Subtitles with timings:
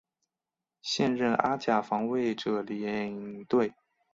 [0.81, 3.71] 现任阿甲防卫者领队。